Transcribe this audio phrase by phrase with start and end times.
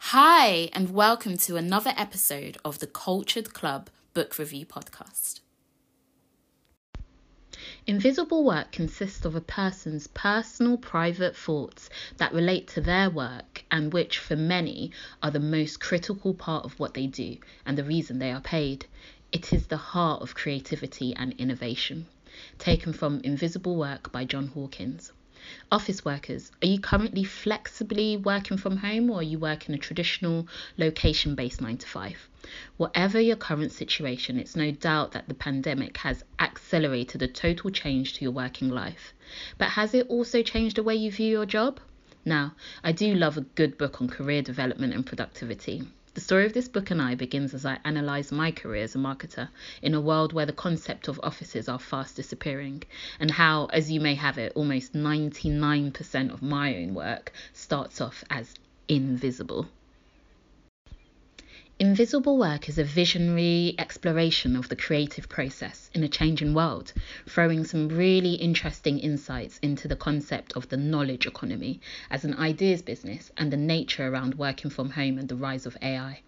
[0.00, 5.40] Hi, and welcome to another episode of the Cultured Club Book Review Podcast.
[7.86, 13.92] Invisible work consists of a person's personal private thoughts that relate to their work and
[13.92, 17.36] which, for many, are the most critical part of what they do
[17.66, 18.86] and the reason they are paid.
[19.32, 22.06] It is the heart of creativity and innovation.
[22.58, 25.12] Taken from Invisible Work by John Howkins.
[25.70, 30.48] Office workers, are you currently flexibly working from home or are you working a traditional
[30.76, 32.28] location based 9 to 5?
[32.76, 38.14] Whatever your current situation, it's no doubt that the pandemic has accelerated a total change
[38.14, 39.12] to your working life.
[39.58, 41.80] But has it also changed the way you view your job?
[42.24, 45.82] Now, I do love a good book on career development and productivity.
[46.18, 48.98] The story of this book and I begins as I analyse my career as a
[48.98, 49.50] marketer
[49.80, 52.82] in a world where the concept of offices are fast disappearing,
[53.20, 58.24] and how, as you may have it, almost 99% of my own work starts off
[58.30, 58.56] as
[58.88, 59.68] invisible.
[61.80, 66.92] Invisible work is a visionary exploration of the creative process in a changing world,
[67.28, 72.82] throwing some really interesting insights into the concept of the knowledge economy as an ideas
[72.82, 76.20] business and the nature around working from home and the rise of AI.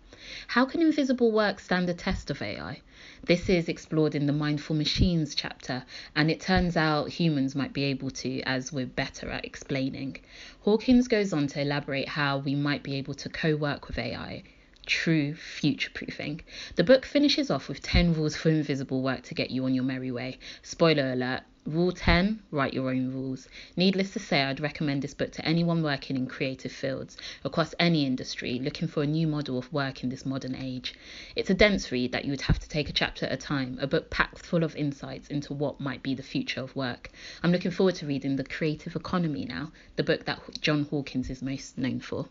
[0.47, 2.81] How can invisible work stand the test of AI?
[3.25, 5.83] This is explored in the Mindful Machines chapter,
[6.15, 10.19] and it turns out humans might be able to, as we're better at explaining.
[10.65, 14.45] Howkins goes on to elaborate how we might be able to co work with AI
[14.91, 16.41] true future proofing.
[16.75, 19.85] The book finishes off with 10 rules for invisible work to get you on your
[19.85, 20.41] merry way.
[20.63, 21.43] Spoiler alert.
[21.65, 23.49] Rule 10 Write your own rules.
[23.77, 28.05] Needless to say, I'd recommend this book to anyone working in creative fields across any
[28.05, 30.95] industry looking for a new model of work in this modern age.
[31.37, 33.79] It's a dense read that you would have to take a chapter at a time,
[33.81, 37.13] a book packed full of insights into what might be the future of work.
[37.45, 41.43] I'm looking forward to reading The Creative Economy now, the book that John Howkins is
[41.43, 42.27] most known for.